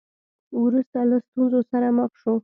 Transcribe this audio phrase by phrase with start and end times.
[0.63, 2.33] وروسته له ستونزو سره مخ شو.